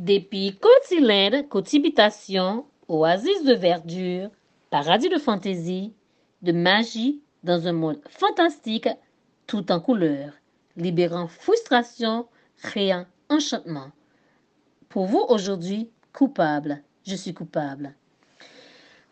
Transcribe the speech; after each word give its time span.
Depuis 0.00 0.56
Cotilinde, 0.56 1.46
Cotibitation, 1.50 2.64
oasis 2.88 3.44
de 3.44 3.52
verdure, 3.52 4.30
paradis 4.70 5.10
de 5.10 5.18
fantaisie, 5.18 5.92
de 6.40 6.52
magie 6.52 7.20
dans 7.44 7.66
un 7.66 7.74
monde 7.74 8.00
fantastique, 8.08 8.88
tout 9.46 9.70
en 9.70 9.78
couleurs, 9.78 10.32
libérant 10.74 11.26
frustration, 11.26 12.26
créant 12.62 13.04
enchantement. 13.28 13.90
Pour 14.88 15.04
vous 15.04 15.22
aujourd'hui, 15.28 15.90
coupable, 16.14 16.82
je 17.06 17.14
suis 17.14 17.34
coupable. 17.34 17.94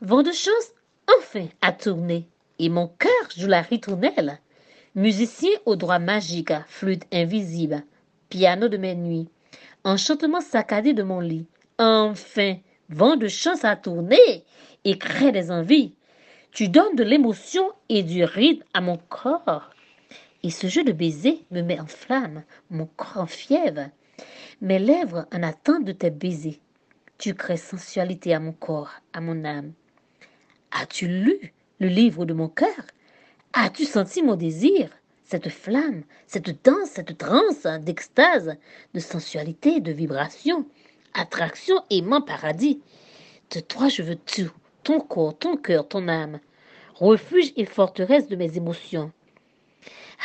Vent 0.01 0.23
de 0.23 0.33
chance 0.33 0.73
enfin 1.19 1.49
a 1.61 1.73
tourné 1.73 2.27
et 2.59 2.71
mon 2.71 2.89
cœur 2.89 3.11
joue 3.37 3.49
la 3.49 3.61
ritournelle. 3.61 4.41
Musicien 4.95 5.51
au 5.67 5.77
droit 5.77 5.99
magique, 5.99 6.55
flûte 6.67 7.05
invisible, 7.13 7.83
piano 8.31 8.69
de 8.69 8.79
mes 8.79 8.95
nuits, 8.95 9.29
enchantement 9.89 10.43
saccadé 10.43 10.93
de 10.93 11.03
mon 11.03 11.21
lit. 11.21 11.47
Enfin, 11.79 12.57
vent 12.91 13.17
de 13.17 13.29
chance 13.29 13.65
a 13.65 13.75
tourné 13.75 14.45
et 14.85 14.99
crée 14.99 15.33
des 15.33 15.51
envies. 15.51 15.95
Tu 16.53 16.69
donnes 16.69 16.97
de 16.97 17.05
l'émotion 17.05 17.73
et 17.89 18.03
du 18.03 18.25
rythme 18.25 18.65
à 18.75 18.81
mon 18.81 18.99
corps. 19.09 19.71
Et 20.43 20.51
ce 20.51 20.67
jeu 20.67 20.85
de 20.85 20.93
baiser 20.93 21.45
me 21.51 21.63
met 21.63 21.81
en 21.81 21.87
flamme, 21.87 22.43
mon 22.71 22.87
corps 22.87 23.23
en 23.23 23.27
fièvre, 23.27 23.89
mes 24.61 24.79
lèvres 24.79 25.27
en 25.33 25.43
attente 25.43 25.85
de 25.85 25.93
tes 25.93 26.11
baisers. 26.11 26.61
Tu 27.17 27.35
crées 27.35 27.57
sensualité 27.57 28.35
à 28.35 28.41
mon 28.41 28.53
corps, 28.53 28.93
à 29.13 29.21
mon 29.21 29.45
âme. 29.45 29.73
As-tu 30.71 31.09
lu 31.09 31.53
le 31.81 31.89
livre 31.89 32.25
de 32.27 32.35
mon 32.35 32.49
cœur? 32.49 32.69
As-tu 33.55 33.85
senti 33.85 34.23
mon 34.23 34.37
désir? 34.37 34.91
Cette 35.31 35.51
flamme, 35.51 36.05
cette 36.27 36.65
danse, 36.65 36.89
cette 36.89 37.19
transe 37.19 37.67
d'extase, 37.83 38.57
de 38.95 38.99
sensualité, 38.99 39.79
de 39.79 39.93
vibration, 39.93 40.65
attraction, 41.13 41.83
aimant 41.91 42.23
paradis. 42.23 42.81
De 43.55 43.61
toi 43.61 43.91
je 43.91 44.01
veux 44.01 44.17
tout, 44.17 44.51
ton 44.85 45.01
corps, 45.01 45.37
ton 45.37 45.59
cœur, 45.59 45.87
ton 45.87 46.09
âme, 46.09 46.41
refuge 46.95 47.53
et 47.57 47.67
forteresse 47.67 48.29
de 48.29 48.37
mes 48.37 48.57
émotions. 48.57 49.13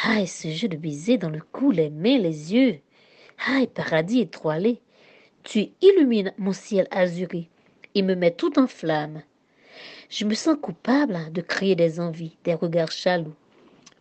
Aïe, 0.06 0.26
ce 0.26 0.48
jeu 0.48 0.70
de 0.70 0.78
baiser 0.78 1.18
dans 1.18 1.30
le 1.30 1.42
cou, 1.52 1.72
les 1.72 1.90
mains, 1.90 2.18
les 2.18 2.54
yeux. 2.54 2.80
Aïe, 3.46 3.68
paradis 3.68 4.22
étoilé. 4.22 4.80
Tu 5.44 5.72
illumines 5.82 6.32
mon 6.38 6.54
ciel 6.54 6.88
azuré 6.92 7.50
et 7.94 8.04
me 8.04 8.16
mets 8.16 8.32
tout 8.32 8.58
en 8.58 8.68
flamme. 8.68 9.22
Je 10.10 10.24
me 10.24 10.34
sens 10.34 10.56
coupable 10.62 11.30
de 11.34 11.42
créer 11.42 11.76
des 11.76 12.00
envies, 12.00 12.38
des 12.46 12.54
regards 12.54 12.92
chaloux. 12.92 13.36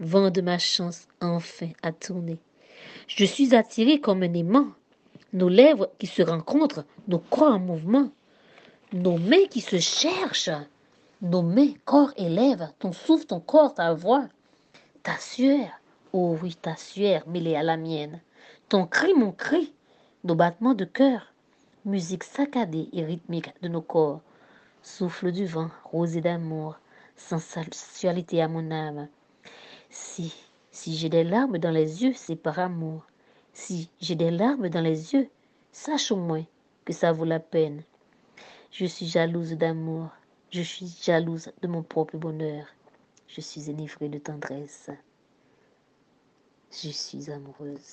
Vent 0.05 0.33
de 0.33 0.41
ma 0.41 0.59
chance, 0.59 1.07
enfin, 1.21 1.69
à 1.81 1.93
tourner. 1.93 2.41
Je 3.07 3.25
suis 3.25 3.55
attiré 3.55 4.01
comme 4.01 4.25
un 4.25 4.35
aimant. 4.35 4.67
Nos 5.33 5.49
lèvres 5.49 5.91
qui 6.01 6.09
se 6.09 6.23
rencontrent, 6.23 6.85
nos 7.07 7.21
corps 7.21 7.55
en 7.55 7.61
mouvement. 7.61 8.11
Nos 8.93 9.17
mains 9.17 9.47
qui 9.49 9.61
se 9.61 9.79
cherchent. 9.79 10.51
Nos 11.21 11.43
mains, 11.43 11.75
corps 11.85 12.13
et 12.17 12.29
lèvres, 12.29 12.73
ton 12.81 12.91
souffle, 12.93 13.27
ton 13.27 13.39
corps, 13.39 13.75
ta 13.75 13.95
voix. 13.95 14.27
Ta 15.05 15.17
sueur, 15.19 15.69
oh 16.13 16.37
oui, 16.43 16.57
ta 16.61 16.75
sueur 16.75 17.23
mêlée 17.29 17.55
à 17.55 17.63
la 17.63 17.77
mienne. 17.77 18.21
Ton 18.69 18.89
cri, 18.89 19.15
mon 19.15 19.31
cri. 19.31 19.73
Nos 20.25 20.35
battements 20.35 20.75
de 20.75 20.85
cœur. 20.85 21.33
Musique 21.85 22.25
saccadée 22.25 22.89
et 22.93 23.05
rythmique 23.05 23.55
de 23.63 23.69
nos 23.69 23.83
corps 23.83 24.21
souffle 24.83 25.31
du 25.31 25.47
vent, 25.47 25.71
rosé 25.85 26.21
d'amour, 26.21 26.77
sensualité 27.17 28.43
à 28.43 28.49
mon 28.49 28.73
âme. 28.73 29.07
Si, 29.95 30.35
si 30.71 30.97
j'ai 30.97 31.11
des 31.11 31.23
larmes 31.23 31.59
dans 31.59 31.71
les 31.71 32.03
yeux, 32.03 32.15
c'est 32.15 32.35
par 32.35 32.59
amour. 32.59 33.07
Si 33.53 33.91
j'ai 34.01 34.15
des 34.15 34.31
larmes 34.31 34.71
dans 34.71 34.81
les 34.81 35.13
yeux, 35.13 35.29
sache 35.71 36.11
au 36.11 36.17
moins 36.17 36.47
que 36.87 36.95
ça 36.95 37.13
vaut 37.13 37.27
la 37.27 37.41
peine. 37.41 37.83
Je 38.71 38.87
suis 38.87 39.07
jalouse 39.07 39.53
d'amour, 39.53 40.09
je 40.51 40.63
suis 40.63 40.87
jalouse 41.03 41.53
de 41.61 41.69
mon 41.69 41.83
propre 41.83 42.17
bonheur. 42.17 42.65
Je 43.29 43.43
suis 43.43 43.69
enivrée 43.69 44.09
de 44.09 44.19
tendresse. 44.19 44.89
Je 46.71 46.89
suis 46.89 47.31
amoureuse. 47.31 47.91